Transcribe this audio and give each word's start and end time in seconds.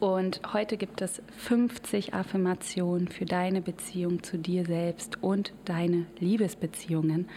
Und 0.00 0.40
heute 0.52 0.76
gibt 0.76 1.00
es 1.00 1.22
50 1.38 2.14
Affirmationen 2.14 3.08
für 3.08 3.24
deine 3.24 3.60
Beziehung 3.60 4.22
zu 4.22 4.38
dir 4.38 4.64
selbst 4.64 5.22
und 5.22 5.52
deine 5.64 6.06
Liebesbeziehungen. 6.18 7.28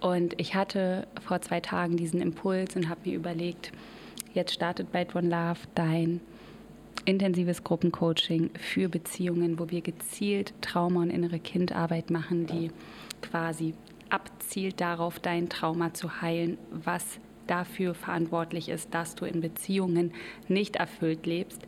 Und 0.00 0.40
ich 0.40 0.54
hatte 0.54 1.06
vor 1.20 1.40
zwei 1.40 1.60
Tagen 1.60 1.96
diesen 1.96 2.20
Impuls 2.20 2.76
und 2.76 2.88
habe 2.88 3.00
mir 3.04 3.16
überlegt, 3.16 3.72
jetzt 4.34 4.54
startet 4.54 4.92
bei 4.92 5.06
One 5.14 5.28
Love 5.28 5.60
dein 5.74 6.20
intensives 7.04 7.64
Gruppencoaching 7.64 8.50
für 8.58 8.88
Beziehungen, 8.88 9.58
wo 9.58 9.70
wir 9.70 9.80
gezielt 9.80 10.52
Trauma- 10.60 11.02
und 11.02 11.10
innere 11.10 11.38
Kindarbeit 11.38 12.10
machen, 12.10 12.46
die 12.46 12.70
quasi 13.22 13.74
abzielt 14.10 14.80
darauf, 14.80 15.18
dein 15.18 15.48
Trauma 15.48 15.94
zu 15.94 16.20
heilen, 16.20 16.58
was 16.70 17.18
dafür 17.46 17.94
verantwortlich 17.94 18.68
ist, 18.68 18.94
dass 18.94 19.14
du 19.14 19.24
in 19.24 19.40
Beziehungen 19.40 20.12
nicht 20.48 20.76
erfüllt 20.76 21.26
lebst. 21.26 21.62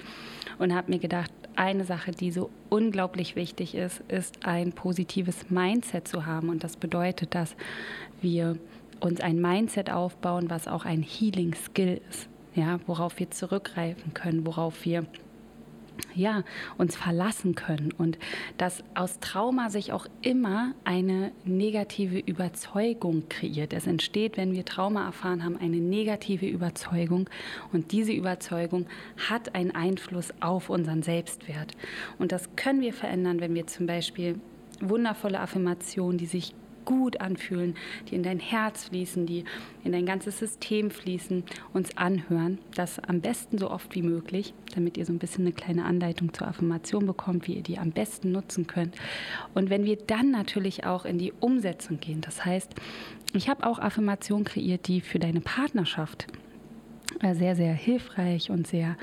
Und 0.58 0.74
habe 0.74 0.92
mir 0.92 0.98
gedacht, 0.98 1.32
eine 1.60 1.84
Sache, 1.84 2.10
die 2.10 2.32
so 2.32 2.48
unglaublich 2.70 3.36
wichtig 3.36 3.74
ist, 3.74 4.00
ist 4.08 4.46
ein 4.46 4.72
positives 4.72 5.50
Mindset 5.50 6.08
zu 6.08 6.24
haben. 6.24 6.48
Und 6.48 6.64
das 6.64 6.78
bedeutet, 6.78 7.34
dass 7.34 7.54
wir 8.22 8.56
uns 8.98 9.20
ein 9.20 9.40
Mindset 9.40 9.90
aufbauen, 9.90 10.48
was 10.48 10.68
auch 10.68 10.86
ein 10.86 11.02
Healing 11.02 11.54
Skill 11.54 12.00
ist, 12.08 12.28
ja, 12.54 12.80
worauf 12.86 13.18
wir 13.18 13.30
zurückgreifen 13.30 14.14
können, 14.14 14.46
worauf 14.46 14.86
wir 14.86 15.04
ja, 16.14 16.44
uns 16.78 16.96
verlassen 16.96 17.54
können 17.54 17.92
und 17.96 18.18
dass 18.58 18.82
aus 18.94 19.20
Trauma 19.20 19.70
sich 19.70 19.92
auch 19.92 20.06
immer 20.22 20.74
eine 20.84 21.32
negative 21.44 22.18
Überzeugung 22.18 23.28
kreiert. 23.28 23.72
Es 23.72 23.86
entsteht, 23.86 24.36
wenn 24.36 24.52
wir 24.52 24.64
Trauma 24.64 25.04
erfahren 25.06 25.44
haben, 25.44 25.56
eine 25.56 25.76
negative 25.76 26.46
Überzeugung 26.46 27.28
und 27.72 27.92
diese 27.92 28.12
Überzeugung 28.12 28.86
hat 29.28 29.54
einen 29.54 29.72
Einfluss 29.72 30.32
auf 30.40 30.70
unseren 30.70 31.02
Selbstwert. 31.02 31.72
Und 32.18 32.32
das 32.32 32.56
können 32.56 32.80
wir 32.80 32.92
verändern, 32.92 33.40
wenn 33.40 33.54
wir 33.54 33.66
zum 33.66 33.86
Beispiel 33.86 34.40
wundervolle 34.80 35.40
Affirmationen, 35.40 36.18
die 36.18 36.26
sich 36.26 36.54
gut 36.90 37.20
anfühlen, 37.20 37.76
die 38.08 38.16
in 38.16 38.24
dein 38.24 38.40
Herz 38.40 38.88
fließen, 38.88 39.24
die 39.24 39.44
in 39.84 39.92
dein 39.92 40.06
ganzes 40.06 40.40
System 40.40 40.90
fließen, 40.90 41.44
uns 41.72 41.96
anhören. 41.96 42.58
Das 42.74 42.98
am 42.98 43.20
besten 43.20 43.58
so 43.58 43.70
oft 43.70 43.94
wie 43.94 44.02
möglich, 44.02 44.54
damit 44.74 44.96
ihr 44.96 45.06
so 45.06 45.12
ein 45.12 45.20
bisschen 45.20 45.46
eine 45.46 45.52
kleine 45.52 45.84
Anleitung 45.84 46.34
zur 46.34 46.48
Affirmation 46.48 47.06
bekommt, 47.06 47.46
wie 47.46 47.54
ihr 47.54 47.62
die 47.62 47.78
am 47.78 47.92
besten 47.92 48.32
nutzen 48.32 48.66
könnt. 48.66 48.96
Und 49.54 49.70
wenn 49.70 49.84
wir 49.84 49.96
dann 49.96 50.32
natürlich 50.32 50.84
auch 50.84 51.04
in 51.04 51.18
die 51.18 51.32
Umsetzung 51.38 52.00
gehen, 52.00 52.22
das 52.22 52.44
heißt, 52.44 52.74
ich 53.34 53.48
habe 53.48 53.64
auch 53.64 53.78
Affirmationen 53.78 54.44
kreiert, 54.44 54.88
die 54.88 55.00
für 55.00 55.20
deine 55.20 55.40
Partnerschaft 55.40 56.26
äh, 57.20 57.34
sehr, 57.34 57.54
sehr 57.54 57.72
hilfreich 57.72 58.50
und 58.50 58.66
sehr, 58.66 58.96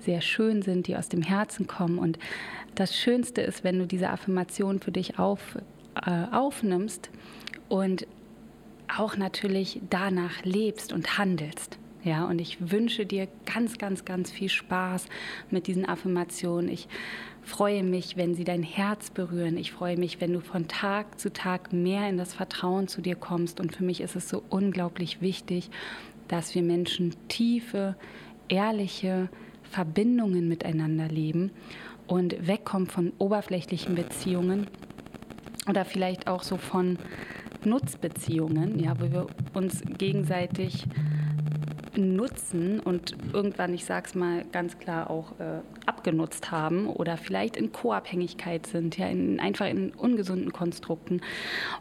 sehr 0.00 0.20
schön 0.20 0.62
sind, 0.62 0.88
die 0.88 0.96
aus 0.96 1.08
dem 1.08 1.22
Herzen 1.22 1.68
kommen. 1.68 1.98
Und 1.98 2.18
das 2.74 2.96
Schönste 2.96 3.40
ist, 3.42 3.62
wenn 3.62 3.78
du 3.78 3.86
diese 3.86 4.10
Affirmation 4.10 4.80
für 4.80 4.90
dich 4.90 5.20
auf, 5.20 5.56
äh, 6.04 6.24
aufnimmst 6.32 7.10
und 7.68 8.06
auch 8.88 9.16
natürlich 9.16 9.80
danach 9.88 10.44
lebst 10.44 10.92
und 10.92 11.18
handelst. 11.18 11.78
Ja, 12.02 12.24
und 12.24 12.40
ich 12.40 12.70
wünsche 12.72 13.04
dir 13.04 13.28
ganz, 13.44 13.76
ganz, 13.76 14.06
ganz 14.06 14.30
viel 14.30 14.48
Spaß 14.48 15.06
mit 15.50 15.66
diesen 15.66 15.86
Affirmationen. 15.86 16.70
Ich 16.70 16.88
freue 17.42 17.82
mich, 17.82 18.16
wenn 18.16 18.34
sie 18.34 18.44
dein 18.44 18.62
Herz 18.62 19.10
berühren. 19.10 19.58
Ich 19.58 19.70
freue 19.72 19.98
mich, 19.98 20.20
wenn 20.20 20.32
du 20.32 20.40
von 20.40 20.66
Tag 20.66 21.20
zu 21.20 21.30
Tag 21.30 21.74
mehr 21.74 22.08
in 22.08 22.16
das 22.16 22.32
Vertrauen 22.32 22.88
zu 22.88 23.02
dir 23.02 23.16
kommst. 23.16 23.60
Und 23.60 23.76
für 23.76 23.84
mich 23.84 24.00
ist 24.00 24.16
es 24.16 24.30
so 24.30 24.42
unglaublich 24.48 25.20
wichtig, 25.20 25.70
dass 26.28 26.54
wir 26.54 26.62
Menschen 26.62 27.14
tiefe, 27.28 27.96
ehrliche 28.48 29.28
Verbindungen 29.62 30.48
miteinander 30.48 31.08
leben 31.08 31.50
und 32.06 32.46
wegkommen 32.46 32.88
von 32.88 33.12
oberflächlichen 33.18 33.94
Beziehungen 33.94 34.66
oder 35.70 35.84
vielleicht 35.84 36.26
auch 36.26 36.42
so 36.42 36.56
von 36.56 36.98
Nutzbeziehungen, 37.64 38.78
ja, 38.78 38.94
wo 38.98 39.12
wir 39.12 39.26
uns 39.54 39.82
gegenseitig 39.98 40.84
nutzen 42.00 42.80
und 42.80 43.16
irgendwann, 43.32 43.74
ich 43.74 43.84
sag's 43.84 44.14
mal 44.14 44.44
ganz 44.52 44.78
klar, 44.78 45.10
auch 45.10 45.32
äh, 45.38 45.60
abgenutzt 45.86 46.50
haben 46.50 46.86
oder 46.88 47.16
vielleicht 47.16 47.56
in 47.56 47.72
Co-Abhängigkeit 47.72 48.66
sind, 48.66 48.96
ja, 48.98 49.06
in, 49.08 49.40
einfach 49.40 49.66
in 49.66 49.90
ungesunden 49.90 50.52
Konstrukten. 50.52 51.20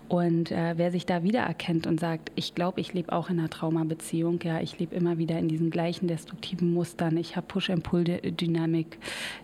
Und 0.08 0.52
äh, 0.52 0.74
wer 0.78 0.92
sich 0.92 1.06
da 1.06 1.24
wiedererkennt 1.24 1.88
und 1.88 2.00
sagt, 2.00 2.32
ich 2.36 2.56
glaube, 2.56 2.82
ich 2.82 2.94
lebe 2.94 3.12
auch 3.12 3.30
in 3.30 3.40
einer 3.40 3.50
Traumabeziehung, 3.50 4.40
ja, 4.44 4.60
ich 4.60 4.80
lebe 4.80 4.96
immer 4.96 5.18
wieder 5.18 5.38
in 5.40 5.48
diesen 5.48 5.70
gleichen 5.70 6.08
destruktiven 6.08 6.74
Mustern, 6.74 7.18
ich 7.18 7.36
habe 7.36 7.48
Push-and-Pull-Dynamik, 7.48 8.98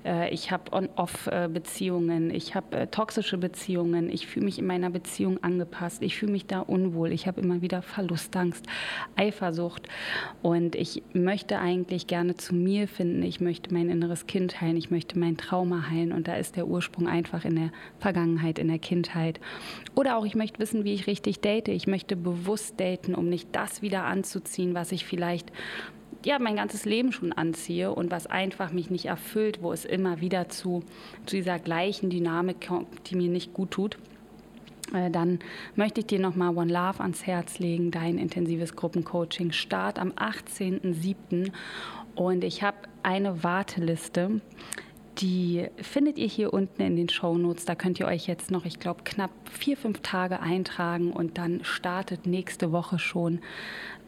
äh, 0.03 0.33
ich 0.33 0.51
habe 0.51 0.73
On-Off-Beziehungen, 0.73 2.31
ich 2.31 2.55
habe 2.55 2.75
äh, 2.77 2.87
toxische 2.87 3.37
Beziehungen, 3.37 4.09
ich 4.09 4.27
fühle 4.27 4.45
mich 4.45 4.59
in 4.59 4.67
meiner 4.67 4.89
Beziehung 4.89 5.43
angepasst, 5.43 6.01
ich 6.01 6.17
fühle 6.17 6.31
mich 6.31 6.45
da 6.47 6.59
unwohl, 6.59 7.11
ich 7.11 7.27
habe 7.27 7.41
immer 7.41 7.61
wieder 7.61 7.81
Verlustangst, 7.81 8.65
Eifersucht 9.15 9.87
und 10.41 10.64
ich 10.73 11.03
möchte 11.13 11.59
eigentlich 11.59 12.07
gerne 12.07 12.35
zu 12.35 12.55
mir 12.55 12.87
finden, 12.87 13.21
ich 13.21 13.39
möchte 13.39 13.73
mein 13.73 13.89
inneres 13.89 14.25
Kind 14.25 14.61
heilen, 14.61 14.77
ich 14.77 14.89
möchte 14.89 15.19
mein 15.19 15.37
Trauma 15.37 15.89
heilen 15.89 16.11
und 16.11 16.27
da 16.27 16.35
ist 16.37 16.55
der 16.55 16.67
Ursprung 16.67 17.07
einfach 17.07 17.45
in 17.45 17.55
der 17.55 17.71
Vergangenheit, 17.99 18.57
in 18.57 18.69
der 18.69 18.79
Kindheit. 18.79 19.39
Oder 19.93 20.17
auch 20.17 20.25
ich 20.25 20.33
möchte 20.33 20.59
wissen, 20.59 20.83
wie 20.83 20.93
ich 20.93 21.05
richtig 21.05 21.41
date. 21.41 21.67
Ich 21.67 21.85
möchte 21.85 22.15
bewusst 22.15 22.79
daten, 22.79 23.13
um 23.13 23.29
nicht 23.29 23.49
das 23.51 23.81
wieder 23.83 24.05
anzuziehen, 24.05 24.73
was 24.73 24.91
ich 24.91 25.05
vielleicht 25.05 25.51
ja, 26.23 26.39
mein 26.39 26.55
ganzes 26.55 26.85
Leben 26.85 27.11
schon 27.11 27.33
anziehe 27.33 27.91
und 27.93 28.09
was 28.09 28.25
einfach 28.25 28.71
mich 28.71 28.89
nicht 28.89 29.05
erfüllt, 29.05 29.61
wo 29.61 29.71
es 29.71 29.85
immer 29.85 30.21
wieder 30.21 30.49
zu, 30.49 30.83
zu 31.27 31.35
dieser 31.35 31.59
gleichen 31.59 32.09
Dynamik 32.09 32.65
kommt, 32.67 33.11
die 33.11 33.15
mir 33.15 33.29
nicht 33.29 33.53
gut 33.53 33.71
tut 33.71 33.97
dann 34.91 35.39
möchte 35.75 36.01
ich 36.01 36.07
dir 36.07 36.19
nochmal 36.19 36.55
One 36.55 36.71
Love 36.71 36.99
ans 37.01 37.25
Herz 37.25 37.59
legen, 37.59 37.91
dein 37.91 38.17
intensives 38.17 38.75
Gruppencoaching. 38.75 39.51
Start 39.51 39.99
am 39.99 40.11
18.07. 40.11 41.51
Und 42.15 42.43
ich 42.43 42.63
habe 42.63 42.77
eine 43.03 43.43
Warteliste. 43.43 44.41
Die 45.17 45.67
findet 45.77 46.17
ihr 46.17 46.27
hier 46.27 46.53
unten 46.53 46.81
in 46.81 46.95
den 46.97 47.09
Show 47.09 47.37
Notes. 47.37 47.65
Da 47.65 47.75
könnt 47.75 47.99
ihr 47.99 48.05
euch 48.05 48.27
jetzt 48.27 48.51
noch, 48.51 48.65
ich 48.65 48.79
glaube, 48.79 49.01
knapp 49.05 49.31
vier, 49.49 49.77
fünf 49.77 50.01
Tage 50.01 50.41
eintragen 50.41 51.11
und 51.11 51.37
dann 51.37 51.63
startet 51.63 52.25
nächste 52.25 52.73
Woche 52.73 52.99
schon 52.99 53.39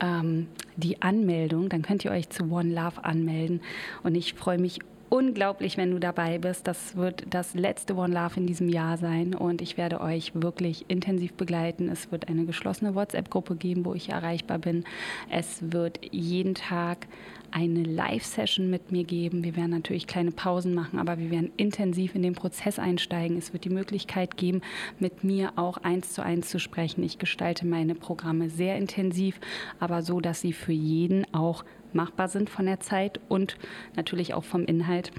ähm, 0.01 0.47
die 0.75 1.01
Anmeldung. 1.01 1.69
Dann 1.69 1.81
könnt 1.81 2.03
ihr 2.03 2.11
euch 2.11 2.29
zu 2.29 2.51
One 2.51 2.73
Love 2.73 3.05
anmelden. 3.05 3.61
Und 4.03 4.15
ich 4.15 4.33
freue 4.33 4.57
mich 4.57 4.79
unglaublich, 5.09 5.77
wenn 5.77 5.91
du 5.91 5.99
dabei 5.99 6.37
bist. 6.37 6.67
Das 6.67 6.95
wird 6.95 7.25
das 7.29 7.53
letzte 7.53 7.95
One 7.95 8.13
Love 8.13 8.39
in 8.39 8.47
diesem 8.47 8.69
Jahr 8.69 8.97
sein 8.97 9.33
und 9.33 9.61
ich 9.61 9.77
werde 9.77 10.01
euch 10.01 10.31
wirklich 10.33 10.85
intensiv 10.87 11.33
begleiten. 11.33 11.89
Es 11.89 12.11
wird 12.11 12.27
eine 12.27 12.45
geschlossene 12.45 12.95
WhatsApp-Gruppe 12.95 13.55
geben, 13.55 13.85
wo 13.85 13.93
ich 13.93 14.09
erreichbar 14.09 14.59
bin. 14.59 14.83
Es 15.29 15.71
wird 15.71 15.99
jeden 16.11 16.55
Tag 16.55 17.07
eine 17.51 17.83
Live-Session 17.83 18.69
mit 18.69 18.91
mir 18.91 19.03
geben. 19.03 19.43
Wir 19.43 19.55
werden 19.55 19.71
natürlich 19.71 20.07
kleine 20.07 20.31
Pausen 20.31 20.73
machen, 20.73 20.99
aber 20.99 21.17
wir 21.17 21.31
werden 21.31 21.51
intensiv 21.57 22.13
in 22.15 22.21
den 22.21 22.33
Prozess 22.33 22.77
einsteigen. 22.77 23.37
Es 23.37 23.53
wird 23.53 23.63
die 23.63 23.69
Möglichkeit 23.69 24.37
geben, 24.37 24.61
mit 24.99 25.23
mir 25.23 25.53
auch 25.55 25.77
eins 25.77 26.13
zu 26.13 26.23
eins 26.23 26.49
zu 26.49 26.59
sprechen. 26.59 27.03
Ich 27.03 27.19
gestalte 27.19 27.65
meine 27.65 27.95
Programme 27.95 28.49
sehr 28.49 28.77
intensiv, 28.77 29.39
aber 29.79 30.01
so, 30.01 30.19
dass 30.19 30.41
sie 30.41 30.53
für 30.53 30.73
jeden 30.73 31.25
auch 31.33 31.63
machbar 31.93 32.27
sind 32.27 32.49
von 32.49 32.65
der 32.65 32.79
Zeit 32.79 33.19
und 33.27 33.57
natürlich 33.95 34.33
auch 34.33 34.43
vom 34.43 34.65
Inhalt. 34.65 35.11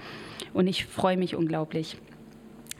Und 0.53 0.67
ich 0.67 0.85
freue 0.85 1.17
mich 1.17 1.35
unglaublich. 1.35 1.97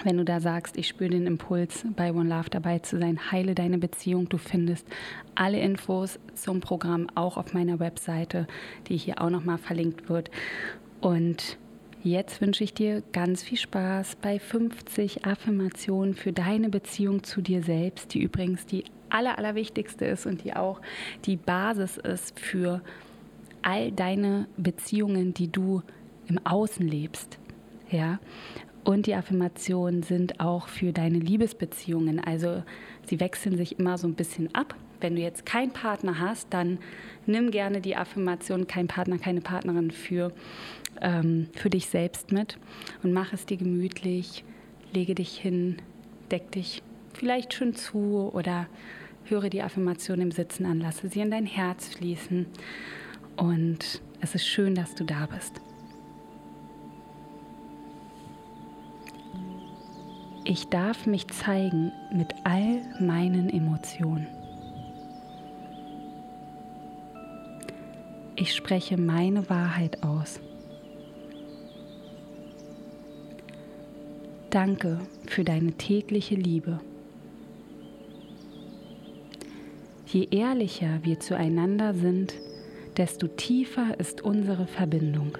Wenn 0.03 0.15
du 0.15 0.23
da 0.23 0.39
sagst, 0.39 0.77
ich 0.77 0.87
spüre 0.87 1.09
den 1.09 1.27
Impuls, 1.27 1.85
bei 1.95 2.13
One 2.13 2.29
Love 2.29 2.49
dabei 2.49 2.79
zu 2.79 2.97
sein, 2.97 3.31
heile 3.31 3.53
deine 3.53 3.77
Beziehung. 3.77 4.29
Du 4.29 4.37
findest 4.37 4.87
alle 5.35 5.59
Infos 5.59 6.19
zum 6.35 6.61
Programm 6.61 7.07
auch 7.15 7.35
auf 7.35 7.53
meiner 7.53 7.79
Webseite, 7.79 8.47
die 8.87 8.95
hier 8.95 9.21
auch 9.21 9.29
nochmal 9.29 9.57
verlinkt 9.57 10.07
wird. 10.07 10.31
Und 11.01 11.57
jetzt 12.01 12.39
wünsche 12.39 12.63
ich 12.63 12.73
dir 12.73 13.03
ganz 13.11 13.43
viel 13.43 13.57
Spaß 13.57 14.15
bei 14.21 14.39
50 14.39 15.25
Affirmationen 15.25 16.13
für 16.13 16.31
deine 16.31 16.69
Beziehung 16.69 17.23
zu 17.23 17.41
dir 17.41 17.61
selbst, 17.61 18.13
die 18.13 18.21
übrigens 18.21 18.65
die 18.65 18.85
aller, 19.09 19.37
allerwichtigste 19.37 20.05
ist 20.05 20.25
und 20.25 20.45
die 20.45 20.55
auch 20.55 20.79
die 21.25 21.35
Basis 21.35 21.97
ist 21.97 22.39
für 22.39 22.81
all 23.61 23.91
deine 23.91 24.47
Beziehungen, 24.57 25.33
die 25.33 25.51
du 25.51 25.81
im 26.27 26.39
Außen 26.45 26.87
lebst. 26.87 27.37
Ja? 27.89 28.19
Und 28.83 29.07
die 29.07 29.15
Affirmationen 29.15 30.03
sind 30.03 30.39
auch 30.39 30.67
für 30.67 30.93
deine 30.93 31.19
Liebesbeziehungen. 31.19 32.19
Also 32.19 32.63
sie 33.05 33.19
wechseln 33.19 33.57
sich 33.57 33.79
immer 33.79 33.97
so 33.97 34.07
ein 34.07 34.15
bisschen 34.15 34.53
ab. 34.55 34.75
Wenn 35.01 35.15
du 35.15 35.21
jetzt 35.21 35.45
keinen 35.45 35.71
Partner 35.71 36.19
hast, 36.19 36.47
dann 36.53 36.77
nimm 37.25 37.51
gerne 37.51 37.81
die 37.81 37.95
Affirmation 37.95 38.67
kein 38.67 38.87
Partner, 38.87 39.17
keine 39.17 39.41
Partnerin 39.41 39.91
für, 39.91 40.33
ähm, 41.01 41.47
für 41.53 41.69
dich 41.69 41.85
selbst 41.85 42.31
mit 42.31 42.57
und 43.01 43.13
mach 43.13 43.31
es 43.31 43.45
dir 43.45 43.57
gemütlich, 43.57 44.43
lege 44.91 45.15
dich 45.15 45.37
hin, 45.37 45.77
deck 46.31 46.51
dich 46.51 46.81
vielleicht 47.13 47.53
schon 47.53 47.75
zu 47.75 48.29
oder 48.33 48.67
höre 49.25 49.49
die 49.49 49.61
Affirmation 49.61 50.19
im 50.19 50.31
Sitzen 50.31 50.65
an, 50.65 50.81
lasse 50.81 51.07
sie 51.07 51.21
in 51.21 51.31
dein 51.31 51.45
Herz 51.45 51.87
fließen 51.95 52.47
und 53.39 54.01
es 54.21 54.35
ist 54.35 54.45
schön, 54.45 54.75
dass 54.75 54.95
du 54.95 55.05
da 55.05 55.25
bist. 55.25 55.61
Ich 60.43 60.67
darf 60.67 61.05
mich 61.05 61.27
zeigen 61.27 61.91
mit 62.11 62.33
all 62.43 62.81
meinen 62.99 63.49
Emotionen. 63.49 64.27
Ich 68.35 68.55
spreche 68.55 68.97
meine 68.97 69.49
Wahrheit 69.49 70.03
aus. 70.03 70.39
Danke 74.49 74.99
für 75.27 75.43
deine 75.43 75.73
tägliche 75.73 76.35
Liebe. 76.35 76.79
Je 80.07 80.27
ehrlicher 80.31 80.99
wir 81.03 81.19
zueinander 81.19 81.93
sind, 81.93 82.33
desto 82.99 83.27
tiefer 83.27 83.97
ist 83.97 84.21
unsere 84.21 84.67
Verbindung. 84.67 85.37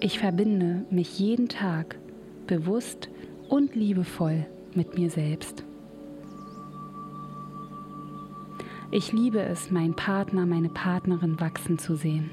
Ich 0.00 0.18
verbinde 0.18 0.84
mich 0.90 1.20
jeden 1.20 1.48
Tag 1.48 1.96
bewusst 2.48 3.08
und 3.48 3.76
liebevoll 3.76 4.44
mit 4.74 4.98
mir 4.98 5.08
selbst. 5.08 5.64
Ich 8.90 9.12
liebe 9.12 9.40
es, 9.40 9.70
meinen 9.70 9.94
Partner, 9.94 10.46
meine 10.46 10.68
Partnerin 10.68 11.38
wachsen 11.38 11.78
zu 11.78 11.94
sehen. 11.94 12.30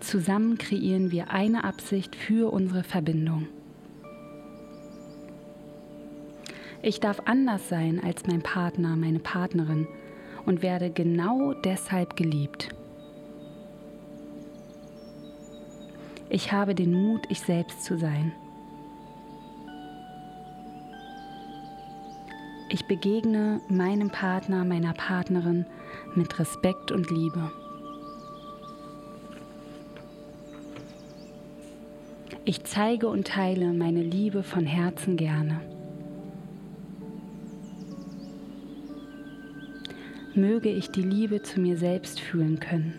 Zusammen 0.00 0.58
kreieren 0.58 1.12
wir 1.12 1.30
eine 1.30 1.62
Absicht 1.62 2.16
für 2.16 2.52
unsere 2.52 2.82
Verbindung. 2.82 3.46
Ich 6.82 6.98
darf 6.98 7.20
anders 7.26 7.68
sein 7.68 8.00
als 8.02 8.26
mein 8.26 8.42
Partner, 8.42 8.96
meine 8.96 9.18
Partnerin 9.18 9.86
und 10.46 10.62
werde 10.62 10.90
genau 10.90 11.52
deshalb 11.52 12.16
geliebt. 12.16 12.70
Ich 16.30 16.52
habe 16.52 16.74
den 16.74 16.94
Mut, 16.94 17.26
ich 17.28 17.40
selbst 17.40 17.84
zu 17.84 17.98
sein. 17.98 18.32
Ich 22.70 22.86
begegne 22.86 23.60
meinem 23.68 24.10
Partner, 24.10 24.64
meiner 24.64 24.94
Partnerin 24.94 25.66
mit 26.14 26.38
Respekt 26.38 26.92
und 26.92 27.10
Liebe. 27.10 27.50
Ich 32.44 32.64
zeige 32.64 33.08
und 33.08 33.26
teile 33.26 33.72
meine 33.72 34.02
Liebe 34.02 34.42
von 34.42 34.64
Herzen 34.64 35.16
gerne. 35.16 35.60
Möge 40.36 40.68
ich 40.68 40.90
die 40.90 41.02
Liebe 41.02 41.42
zu 41.42 41.60
mir 41.60 41.76
selbst 41.76 42.20
fühlen 42.20 42.60
können. 42.60 42.94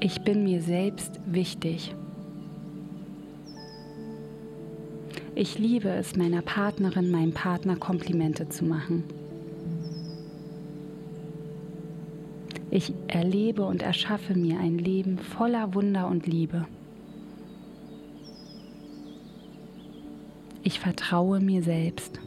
Ich 0.00 0.22
bin 0.22 0.42
mir 0.42 0.60
selbst 0.60 1.20
wichtig. 1.26 1.94
Ich 5.34 5.58
liebe 5.58 5.88
es, 5.88 6.16
meiner 6.16 6.42
Partnerin, 6.42 7.10
meinem 7.10 7.32
Partner 7.32 7.76
Komplimente 7.76 8.48
zu 8.48 8.64
machen. 8.64 9.04
Ich 12.70 12.92
erlebe 13.06 13.64
und 13.64 13.82
erschaffe 13.82 14.34
mir 14.34 14.58
ein 14.58 14.78
Leben 14.78 15.18
voller 15.18 15.74
Wunder 15.74 16.08
und 16.08 16.26
Liebe. 16.26 16.66
Ich 20.62 20.80
vertraue 20.80 21.40
mir 21.40 21.62
selbst. 21.62 22.18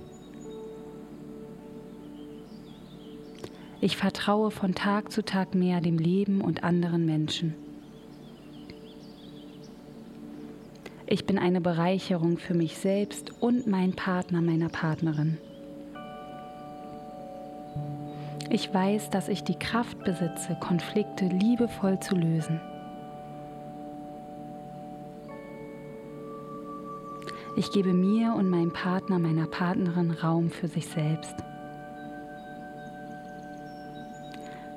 Ich 3.81 3.97
vertraue 3.97 4.51
von 4.51 4.73
Tag 4.73 5.11
zu 5.11 5.23
Tag 5.23 5.53
mehr 5.53 5.81
dem 5.81 5.97
Leben 5.97 6.41
und 6.41 6.63
anderen 6.63 7.05
Menschen. 7.05 7.55
Ich 11.07 11.25
bin 11.25 11.37
eine 11.37 11.61
Bereicherung 11.61 12.37
für 12.37 12.55
mich 12.55 12.77
selbst 12.77 13.31
und 13.41 13.67
mein 13.67 13.93
Partner, 13.93 14.41
meiner 14.41 14.69
Partnerin. 14.69 15.37
Ich 18.49 18.73
weiß, 18.73 19.09
dass 19.09 19.27
ich 19.27 19.43
die 19.43 19.59
Kraft 19.59 20.03
besitze, 20.03 20.57
Konflikte 20.59 21.25
liebevoll 21.25 21.99
zu 21.99 22.15
lösen. 22.15 22.61
Ich 27.57 27.71
gebe 27.71 27.93
mir 27.93 28.33
und 28.33 28.49
meinem 28.49 28.73
Partner, 28.73 29.19
meiner 29.19 29.47
Partnerin 29.47 30.11
Raum 30.11 30.49
für 30.49 30.67
sich 30.67 30.87
selbst. 30.87 31.35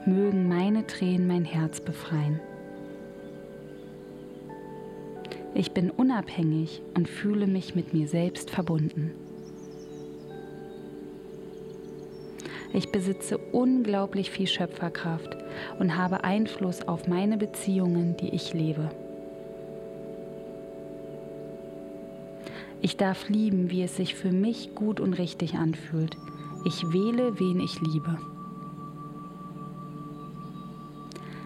Mögen 0.08 0.48
meine 0.48 0.86
Tränen 0.86 1.26
mein 1.28 1.44
Herz 1.44 1.80
befreien. 1.80 2.40
Ich 5.54 5.72
bin 5.72 5.90
unabhängig 5.90 6.82
und 6.94 7.08
fühle 7.08 7.46
mich 7.46 7.74
mit 7.74 7.92
mir 7.92 8.08
selbst 8.08 8.50
verbunden. 8.50 9.12
Ich 12.72 12.92
besitze 12.92 13.38
unglaublich 13.38 14.30
viel 14.30 14.46
Schöpferkraft 14.46 15.36
und 15.78 15.96
habe 15.96 16.22
Einfluss 16.22 16.86
auf 16.86 17.08
meine 17.08 17.36
Beziehungen, 17.36 18.16
die 18.16 18.28
ich 18.28 18.52
lebe. 18.52 18.90
Ich 22.80 22.96
darf 22.96 23.28
lieben, 23.28 23.70
wie 23.70 23.82
es 23.82 23.96
sich 23.96 24.14
für 24.14 24.30
mich 24.30 24.74
gut 24.74 25.00
und 25.00 25.14
richtig 25.14 25.54
anfühlt. 25.54 26.16
Ich 26.64 26.84
wähle, 26.92 27.40
wen 27.40 27.60
ich 27.60 27.80
liebe. 27.80 28.18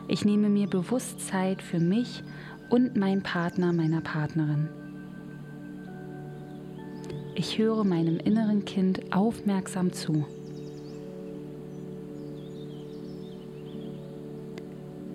Ich 0.08 0.24
nehme 0.24 0.48
mir 0.48 0.66
bewusst 0.66 1.20
Zeit 1.20 1.62
für 1.62 1.78
mich 1.78 2.22
und 2.68 2.96
meinen 2.96 3.22
Partner, 3.22 3.72
meiner 3.72 4.00
Partnerin. 4.00 4.68
Ich 7.34 7.58
höre 7.58 7.84
meinem 7.84 8.18
inneren 8.18 8.64
Kind 8.64 9.12
aufmerksam 9.12 9.92
zu. 9.92 10.26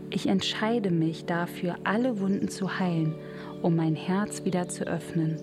Ich 0.10 0.28
entscheide 0.28 0.90
mich 0.90 1.26
dafür, 1.26 1.76
alle 1.84 2.20
Wunden 2.20 2.48
zu 2.50 2.80
heilen, 2.80 3.14
um 3.62 3.76
mein 3.76 3.96
Herz 3.96 4.46
wieder 4.46 4.68
zu 4.68 4.88
öffnen. 4.88 5.38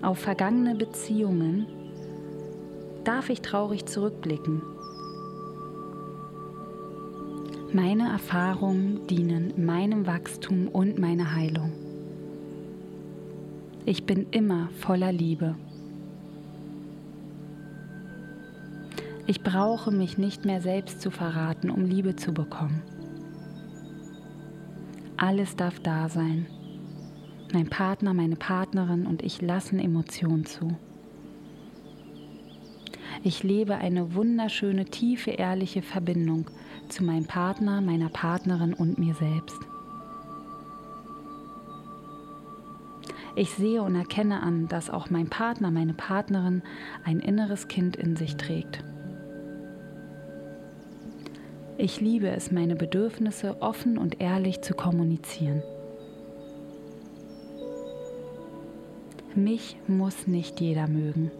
Auf 0.00 0.18
vergangene 0.18 0.74
Beziehungen 0.74 1.66
darf 3.04 3.30
ich 3.30 3.42
traurig 3.42 3.86
zurückblicken. 3.86 4.62
Meine 7.72 8.10
Erfahrungen 8.10 9.06
dienen 9.06 9.54
meinem 9.64 10.06
Wachstum 10.06 10.68
und 10.68 10.98
meiner 10.98 11.34
Heilung. 11.34 11.72
Ich 13.86 14.04
bin 14.04 14.26
immer 14.30 14.68
voller 14.78 15.10
Liebe. 15.10 15.56
Ich 19.26 19.42
brauche 19.42 19.90
mich 19.90 20.18
nicht 20.18 20.44
mehr 20.44 20.60
selbst 20.60 21.00
zu 21.00 21.10
verraten, 21.10 21.70
um 21.70 21.84
Liebe 21.84 22.14
zu 22.14 22.32
bekommen. 22.34 22.82
Alles 25.16 25.56
darf 25.56 25.80
da 25.80 26.08
sein. 26.08 26.46
Mein 27.52 27.68
Partner, 27.68 28.12
meine 28.12 28.36
Partnerin 28.36 29.06
und 29.06 29.22
ich 29.22 29.40
lassen 29.40 29.78
Emotionen 29.78 30.44
zu. 30.44 30.76
Ich 33.24 33.44
lebe 33.44 33.76
eine 33.76 34.16
wunderschöne, 34.16 34.86
tiefe, 34.86 35.30
ehrliche 35.30 35.82
Verbindung 35.82 36.46
zu 36.88 37.04
meinem 37.04 37.26
Partner, 37.26 37.80
meiner 37.80 38.08
Partnerin 38.08 38.74
und 38.74 38.98
mir 38.98 39.14
selbst. 39.14 39.58
Ich 43.36 43.50
sehe 43.50 43.82
und 43.82 43.94
erkenne 43.94 44.42
an, 44.42 44.66
dass 44.66 44.90
auch 44.90 45.08
mein 45.08 45.28
Partner, 45.28 45.70
meine 45.70 45.94
Partnerin 45.94 46.62
ein 47.04 47.20
inneres 47.20 47.68
Kind 47.68 47.94
in 47.94 48.16
sich 48.16 48.36
trägt. 48.36 48.82
Ich 51.78 52.00
liebe 52.00 52.28
es, 52.28 52.50
meine 52.50 52.74
Bedürfnisse 52.74 53.62
offen 53.62 53.98
und 53.98 54.20
ehrlich 54.20 54.62
zu 54.62 54.74
kommunizieren. 54.74 55.62
Mich 59.34 59.76
muss 59.86 60.26
nicht 60.26 60.60
jeder 60.60 60.88
mögen. 60.88 61.30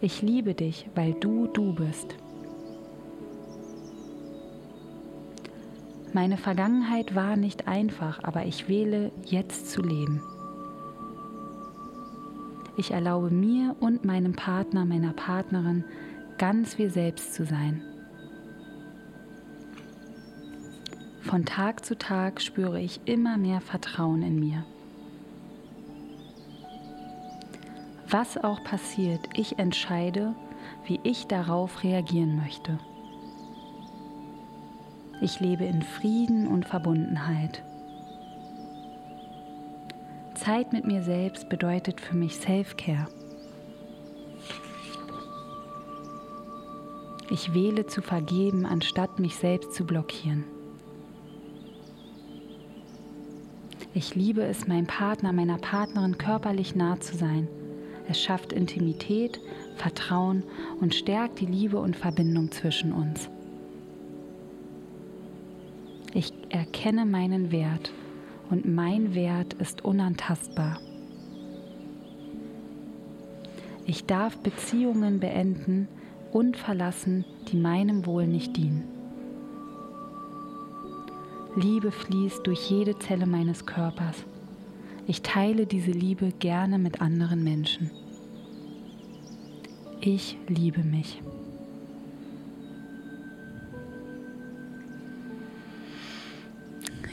Ich 0.00 0.22
liebe 0.22 0.54
dich, 0.54 0.88
weil 0.94 1.14
du 1.14 1.48
du 1.48 1.72
bist. 1.72 2.14
Meine 6.12 6.36
Vergangenheit 6.36 7.16
war 7.16 7.36
nicht 7.36 7.66
einfach, 7.66 8.22
aber 8.22 8.46
ich 8.46 8.68
wähle 8.68 9.10
jetzt 9.24 9.70
zu 9.70 9.82
leben. 9.82 10.22
Ich 12.76 12.92
erlaube 12.92 13.30
mir 13.30 13.74
und 13.80 14.04
meinem 14.04 14.34
Partner, 14.34 14.84
meiner 14.84 15.12
Partnerin, 15.12 15.84
ganz 16.38 16.78
wir 16.78 16.90
selbst 16.90 17.34
zu 17.34 17.44
sein. 17.44 17.82
Von 21.22 21.44
Tag 21.44 21.84
zu 21.84 21.98
Tag 21.98 22.40
spüre 22.40 22.80
ich 22.80 23.00
immer 23.04 23.36
mehr 23.36 23.60
Vertrauen 23.60 24.22
in 24.22 24.38
mir. 24.38 24.64
Was 28.10 28.38
auch 28.38 28.64
passiert, 28.64 29.28
ich 29.34 29.58
entscheide, 29.58 30.34
wie 30.86 30.98
ich 31.02 31.26
darauf 31.26 31.82
reagieren 31.82 32.36
möchte. 32.36 32.78
Ich 35.20 35.40
lebe 35.40 35.64
in 35.64 35.82
Frieden 35.82 36.46
und 36.46 36.64
Verbundenheit. 36.64 37.62
Zeit 40.34 40.72
mit 40.72 40.86
mir 40.86 41.02
selbst 41.02 41.50
bedeutet 41.50 42.00
für 42.00 42.16
mich 42.16 42.36
Self-Care. 42.36 43.08
Ich 47.30 47.52
wähle 47.52 47.86
zu 47.86 48.00
vergeben, 48.00 48.64
anstatt 48.64 49.18
mich 49.18 49.36
selbst 49.36 49.74
zu 49.74 49.84
blockieren. 49.84 50.44
Ich 53.92 54.14
liebe 54.14 54.42
es, 54.44 54.66
meinem 54.66 54.86
Partner, 54.86 55.34
meiner 55.34 55.58
Partnerin 55.58 56.16
körperlich 56.16 56.74
nah 56.74 56.98
zu 57.00 57.14
sein. 57.14 57.48
Es 58.08 58.20
schafft 58.22 58.52
Intimität, 58.52 59.40
Vertrauen 59.76 60.42
und 60.80 60.94
stärkt 60.94 61.40
die 61.40 61.46
Liebe 61.46 61.78
und 61.78 61.96
Verbindung 61.96 62.50
zwischen 62.50 62.92
uns. 62.92 63.28
Ich 66.14 66.32
erkenne 66.48 67.04
meinen 67.04 67.52
Wert 67.52 67.92
und 68.50 68.66
mein 68.66 69.14
Wert 69.14 69.52
ist 69.54 69.84
unantastbar. 69.84 70.80
Ich 73.84 74.06
darf 74.06 74.36
Beziehungen 74.38 75.20
beenden, 75.20 75.88
und 76.32 76.56
verlassen, 76.56 77.24
die 77.48 77.56
meinem 77.56 78.06
Wohl 78.06 78.26
nicht 78.26 78.56
dienen. 78.56 78.84
Liebe 81.56 81.90
fließt 81.90 82.46
durch 82.46 82.70
jede 82.70 82.98
Zelle 82.98 83.26
meines 83.26 83.66
Körpers. 83.66 84.24
Ich 85.08 85.22
teile 85.22 85.66
diese 85.66 85.90
Liebe 85.90 86.32
gerne 86.38 86.78
mit 86.78 87.00
anderen 87.00 87.42
Menschen. 87.42 87.90
Ich 90.02 90.36
liebe 90.48 90.82
mich. 90.82 91.22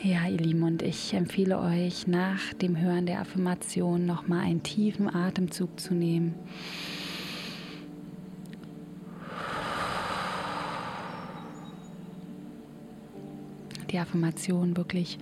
Ja, 0.04 0.28
ihr 0.28 0.38
Lieben, 0.38 0.62
und 0.62 0.84
ich 0.84 1.14
empfehle 1.14 1.58
euch 1.58 2.06
nach 2.06 2.54
dem 2.62 2.78
Hören 2.78 3.06
der 3.08 3.22
Affirmation 3.22 4.06
nochmal 4.06 4.46
einen 4.46 4.62
tiefen 4.62 5.08
Atemzug 5.08 5.80
zu 5.80 5.96
nehmen 5.96 6.36
die 13.96 14.00
Affirmation 14.00 14.76
wirklich 14.76 15.18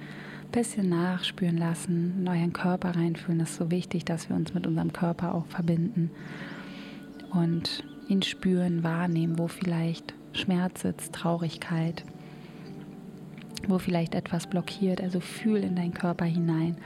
bisschen 0.53 0.87
nachspüren 0.87 1.57
lassen, 1.57 2.13
in 2.19 2.27
euren 2.27 2.53
Körper 2.53 2.95
reinfühlen. 2.95 3.39
Das 3.39 3.51
ist 3.51 3.57
so 3.57 3.71
wichtig, 3.71 4.05
dass 4.05 4.29
wir 4.29 4.35
uns 4.35 4.53
mit 4.53 4.65
unserem 4.65 4.93
Körper 4.93 5.35
auch 5.35 5.47
verbinden 5.47 6.11
und 7.31 7.83
ihn 8.07 8.21
spüren, 8.21 8.83
wahrnehmen, 8.83 9.37
wo 9.37 9.47
vielleicht 9.47 10.13
Schmerz 10.31 10.81
sitzt, 10.81 11.13
Traurigkeit, 11.13 12.05
wo 13.67 13.79
vielleicht 13.79 14.15
etwas 14.15 14.47
blockiert. 14.47 15.01
Also 15.01 15.19
fühl 15.19 15.63
in 15.63 15.75
deinen 15.75 15.93
Körper 15.93 16.25
hinein. 16.25 16.77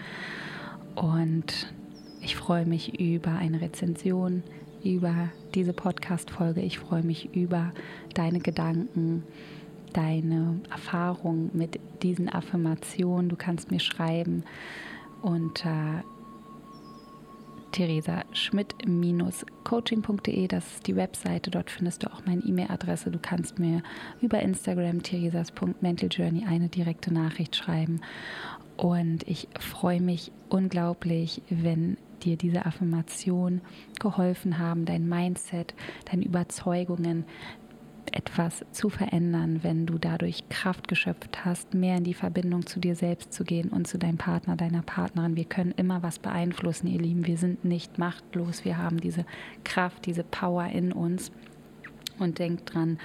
Und 0.96 1.74
ich 2.22 2.36
freue 2.36 2.66
mich 2.66 3.00
über 3.00 3.32
eine 3.32 3.62
Rezension, 3.62 4.44
über 4.84 5.30
diese 5.54 5.74
Podcast-Folge. 5.74 6.62
Ich 6.62 6.80
freue 6.80 7.04
mich 7.04 7.36
über 7.36 7.74
deine 8.14 8.40
Gedanken 8.40 9.24
deine 9.94 10.60
Erfahrung 10.70 11.50
mit 11.54 11.80
diesen 12.04 12.30
Affirmationen. 12.30 13.30
Du 13.30 13.36
kannst 13.36 13.72
mir 13.72 13.80
schreiben 13.80 14.44
unter 15.22 16.04
Theresa 17.72 18.24
Schmidt-coaching.de, 18.32 20.48
das 20.48 20.66
ist 20.66 20.88
die 20.88 20.96
Webseite, 20.96 21.52
dort 21.52 21.70
findest 21.70 22.04
du 22.04 22.12
auch 22.12 22.26
meine 22.26 22.42
E-Mail-Adresse. 22.42 23.12
Du 23.12 23.20
kannst 23.20 23.60
mir 23.60 23.84
über 24.22 24.42
Instagram 24.42 25.04
theresas.mentaljourney 25.04 26.46
eine 26.48 26.70
direkte 26.70 27.14
Nachricht 27.14 27.56
schreiben. 27.56 28.02
Und 28.78 29.28
ich 29.28 29.48
freue 29.60 30.02
mich 30.02 30.32
unglaublich, 30.50 31.44
wenn 31.50 31.98
dir 32.24 32.38
diese 32.38 32.66
Affirmation 32.66 33.62
geholfen 34.00 34.58
haben, 34.58 34.86
dein 34.86 35.08
Mindset, 35.08 35.76
deine 36.06 36.26
Überzeugungen, 36.26 37.26
etwas 38.14 38.66
zu 38.72 38.90
verändern, 38.90 39.64
wenn 39.64 39.86
du 39.86 39.98
dadurch 39.98 40.48
Kraft 40.50 40.88
geschöpft 40.88 41.46
hast, 41.46 41.74
mehr 41.74 41.98
in 41.98 42.04
die 42.04 42.14
Verbindung 42.14 42.66
zu 42.66 42.80
dir 42.80 42.96
selbst 42.96 43.34
zu 43.34 43.44
gehen 43.44 43.70
und 43.70 43.88
zu 43.88 43.98
deinem 43.98 44.18
Partner, 44.18 44.56
deiner 44.56 44.82
Partnerin. 44.82 45.36
Wir 45.36 45.46
können 45.46 45.74
immer 45.78 46.04
was 46.04 46.20
beeinflussen, 46.20 46.88
ihr 46.88 47.00
Lieben. 47.00 47.28
Wir 47.28 47.38
sind 47.38 47.66
nicht 47.66 47.98
machtlos. 47.98 48.66
Wir 48.66 48.78
haben 48.78 49.00
diese 49.00 49.26
Kraft, 49.64 50.06
diese 50.06 50.24
Power 50.24 50.68
in 50.68 50.92
uns. 50.92 51.32
Und 52.20 52.40
denk 52.40 52.66
dran, 52.66 53.00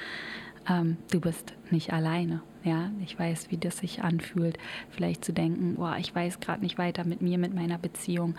ähm, 0.69 0.97
du 1.11 1.21
bist 1.21 1.55
nicht 1.71 1.93
alleine. 1.93 2.43
Ja, 2.65 2.91
ich 3.05 3.19
weiß, 3.19 3.51
wie 3.51 3.57
das 3.57 3.79
sich 3.79 4.03
anfühlt, 4.03 4.57
vielleicht 4.91 5.25
zu 5.25 5.33
denken, 5.33 5.75
boah, 5.75 5.97
ich 5.99 6.15
weiß 6.15 6.39
gerade 6.39 6.61
nicht 6.61 6.79
weiter 6.79 7.05
mit 7.05 7.21
mir, 7.21 7.37
mit 7.37 7.53
meiner 7.53 7.77
Beziehung, 7.77 8.37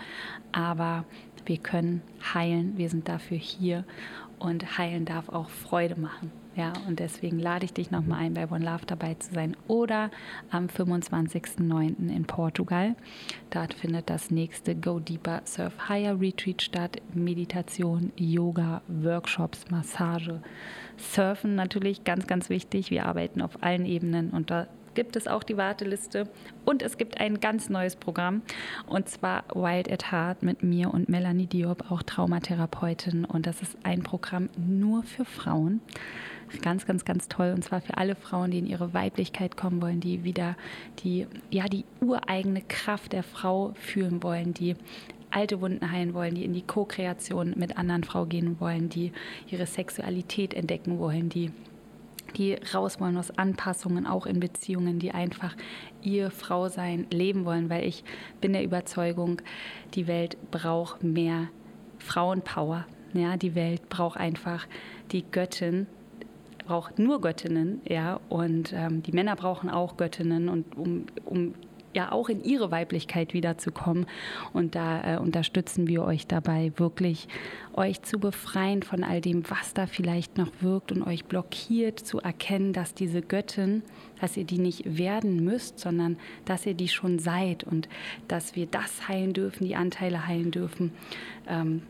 aber 0.50 1.04
wir 1.44 1.58
können 1.58 2.00
heilen, 2.32 2.78
wir 2.78 2.88
sind 2.88 3.08
dafür 3.08 3.36
hier 3.36 3.84
und 4.38 4.78
heilen 4.78 5.04
darf 5.04 5.28
auch 5.28 5.48
Freude 5.48 5.98
machen. 5.98 6.30
Ja, 6.56 6.72
und 6.86 7.00
deswegen 7.00 7.40
lade 7.40 7.64
ich 7.64 7.72
dich 7.72 7.90
nochmal 7.90 8.20
ein, 8.20 8.34
bei 8.34 8.48
One 8.48 8.64
Love 8.64 8.86
dabei 8.86 9.14
zu 9.14 9.34
sein. 9.34 9.56
Oder 9.66 10.10
am 10.50 10.66
25.09. 10.66 12.08
in 12.08 12.24
Portugal. 12.26 12.94
Dort 13.50 13.74
findet 13.74 14.08
das 14.08 14.30
nächste 14.30 14.76
Go 14.76 15.00
Deeper 15.00 15.42
Surf 15.44 15.88
Higher 15.88 16.20
Retreat 16.20 16.62
statt. 16.62 17.02
Meditation, 17.12 18.12
Yoga, 18.16 18.82
Workshops, 18.86 19.64
Massage, 19.70 20.40
Surfen 20.96 21.56
natürlich 21.56 22.04
ganz, 22.04 22.28
ganz 22.28 22.48
wichtig. 22.48 22.90
Wir 22.90 23.06
arbeiten 23.06 23.42
auf 23.42 23.62
allen 23.62 23.84
Ebenen 23.84 24.30
und 24.30 24.50
da 24.50 24.68
gibt 24.94 25.16
es 25.16 25.26
auch 25.26 25.42
die 25.42 25.56
Warteliste. 25.56 26.28
Und 26.64 26.82
es 26.82 26.96
gibt 26.96 27.20
ein 27.20 27.40
ganz 27.40 27.68
neues 27.68 27.96
Programm 27.96 28.42
und 28.86 29.08
zwar 29.08 29.44
Wild 29.54 29.90
at 29.90 30.10
Heart 30.10 30.42
mit 30.42 30.62
mir 30.62 30.92
und 30.92 31.08
Melanie 31.08 31.46
Diop, 31.46 31.90
auch 31.90 32.02
Traumatherapeutin. 32.02 33.24
Und 33.24 33.46
das 33.46 33.62
ist 33.62 33.76
ein 33.82 34.02
Programm 34.02 34.48
nur 34.56 35.02
für 35.02 35.24
Frauen. 35.24 35.80
Ganz, 36.62 36.86
ganz, 36.86 37.04
ganz 37.04 37.28
toll. 37.28 37.52
Und 37.54 37.64
zwar 37.64 37.80
für 37.80 37.96
alle 37.96 38.14
Frauen, 38.14 38.50
die 38.50 38.58
in 38.58 38.66
ihre 38.66 38.94
Weiblichkeit 38.94 39.56
kommen 39.56 39.82
wollen, 39.82 40.00
die 40.00 40.24
wieder 40.24 40.56
die, 41.00 41.26
ja, 41.50 41.66
die 41.66 41.84
ureigene 42.00 42.62
Kraft 42.62 43.12
der 43.12 43.22
Frau 43.22 43.72
fühlen 43.74 44.22
wollen, 44.22 44.54
die 44.54 44.76
alte 45.30 45.60
Wunden 45.60 45.90
heilen 45.90 46.14
wollen, 46.14 46.34
die 46.34 46.44
in 46.44 46.52
die 46.52 46.62
Co-Kreation 46.62 47.54
mit 47.56 47.76
anderen 47.76 48.04
Frauen 48.04 48.28
gehen 48.28 48.60
wollen, 48.60 48.88
die 48.88 49.12
ihre 49.48 49.66
Sexualität 49.66 50.54
entdecken 50.54 50.98
wollen, 50.98 51.28
die 51.28 51.50
die 52.36 52.54
raus 52.74 53.00
wollen 53.00 53.16
aus 53.16 53.30
Anpassungen, 53.30 54.06
auch 54.06 54.26
in 54.26 54.40
Beziehungen, 54.40 54.98
die 54.98 55.12
einfach 55.12 55.54
ihr 56.02 56.30
Frausein 56.30 57.06
leben 57.10 57.44
wollen, 57.44 57.70
weil 57.70 57.84
ich 57.84 58.04
bin 58.40 58.52
der 58.52 58.64
Überzeugung, 58.64 59.40
die 59.94 60.06
Welt 60.06 60.36
braucht 60.50 61.02
mehr 61.02 61.48
Frauenpower. 61.98 62.86
Ja, 63.12 63.36
die 63.36 63.54
Welt 63.54 63.88
braucht 63.88 64.18
einfach 64.18 64.66
die 65.12 65.24
Göttin, 65.30 65.86
braucht 66.66 66.98
nur 66.98 67.20
Göttinnen, 67.20 67.80
ja, 67.88 68.18
und 68.28 68.72
ähm, 68.72 69.02
die 69.02 69.12
Männer 69.12 69.36
brauchen 69.36 69.70
auch 69.70 69.96
Göttinnen. 69.96 70.48
Und 70.48 70.76
um, 70.76 71.06
um 71.24 71.54
ja 71.94 72.12
auch 72.12 72.28
in 72.28 72.42
ihre 72.42 72.70
Weiblichkeit 72.70 73.34
wiederzukommen. 73.34 74.06
Und 74.52 74.74
da 74.74 75.14
äh, 75.14 75.18
unterstützen 75.18 75.86
wir 75.86 76.04
euch 76.04 76.26
dabei, 76.26 76.72
wirklich 76.76 77.28
euch 77.74 78.02
zu 78.02 78.18
befreien 78.18 78.82
von 78.82 79.04
all 79.04 79.20
dem, 79.20 79.48
was 79.50 79.74
da 79.74 79.86
vielleicht 79.86 80.38
noch 80.38 80.50
wirkt 80.60 80.92
und 80.92 81.02
euch 81.02 81.24
blockiert, 81.24 81.98
zu 81.98 82.18
erkennen, 82.20 82.72
dass 82.72 82.94
diese 82.94 83.22
Göttin, 83.22 83.82
dass 84.20 84.36
ihr 84.36 84.44
die 84.44 84.58
nicht 84.58 84.98
werden 84.98 85.44
müsst, 85.44 85.78
sondern 85.78 86.16
dass 86.44 86.66
ihr 86.66 86.74
die 86.74 86.88
schon 86.88 87.18
seid 87.18 87.64
und 87.64 87.88
dass 88.28 88.56
wir 88.56 88.66
das 88.66 89.08
heilen 89.08 89.32
dürfen, 89.32 89.64
die 89.64 89.76
Anteile 89.76 90.26
heilen 90.26 90.50
dürfen. 90.50 90.92
Ähm, 91.48 91.82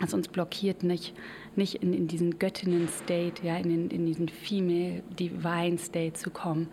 was 0.00 0.12
uns 0.12 0.28
blockiert, 0.28 0.82
nicht, 0.82 1.14
nicht 1.54 1.76
in, 1.76 1.92
in 1.92 2.06
diesen 2.06 2.38
Göttinnen-State, 2.38 3.46
ja, 3.46 3.56
in, 3.56 3.88
in 3.90 4.06
diesen 4.06 4.28
Female 4.28 5.02
Divine 5.18 5.78
State 5.78 6.14
zu 6.14 6.30
kommen. 6.30 6.68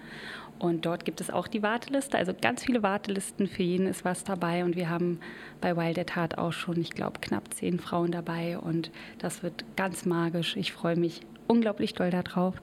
Und 0.60 0.86
dort 0.86 1.04
gibt 1.04 1.20
es 1.20 1.30
auch 1.30 1.48
die 1.48 1.62
Warteliste, 1.62 2.18
also 2.18 2.34
ganz 2.40 2.64
viele 2.64 2.84
Wartelisten, 2.84 3.48
für 3.48 3.64
jeden 3.64 3.88
ist 3.88 4.06
was 4.06 4.24
dabei. 4.24 4.64
Und 4.64 4.76
wir 4.76 4.90
haben 4.90 5.20
bei 5.60 5.76
Wild 5.76 6.00
at 6.00 6.16
Heart 6.16 6.38
auch 6.38 6.54
schon, 6.54 6.80
ich 6.80 6.92
glaube, 6.92 7.20
knapp 7.20 7.54
zehn 7.54 7.80
Frauen 7.80 8.12
dabei. 8.12 8.58
Und 8.58 8.92
das 9.20 9.44
wird 9.44 9.66
ganz 9.76 10.06
magisch. 10.06 10.56
Ich 10.56 10.72
freue 10.72 10.96
mich 10.96 11.22
unglaublich 11.48 11.94
doll 11.94 12.10
darauf 12.10 12.56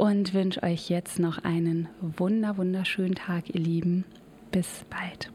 und 0.00 0.32
wünsche 0.32 0.62
euch 0.62 0.88
jetzt 0.88 1.18
noch 1.18 1.44
einen 1.44 1.88
wunder, 2.00 2.56
wunderschönen 2.56 3.14
Tag, 3.14 3.54
ihr 3.54 3.60
Lieben. 3.60 4.04
Bis 4.50 4.84
bald. 4.88 5.30